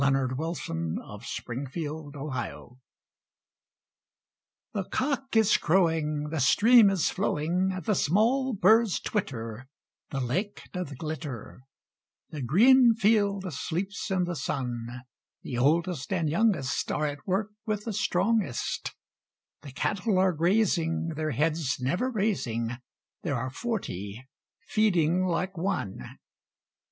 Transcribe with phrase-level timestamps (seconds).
[0.01, 0.57] MARY HOWITT.
[0.65, 2.69] THE MERRY MONTH OF MARCH
[4.73, 9.67] The cock is crowing, The stream is flowing, The small birds twitter,
[10.09, 11.59] The lake doth glitter,
[12.31, 15.03] The green field sleeps in the sun;
[15.43, 18.95] The oldest and youngest Are at work with the strongest;
[19.61, 22.71] The cattle are grazing, Their heads never raising;
[23.21, 24.23] There are forty
[24.67, 26.17] feeding like one!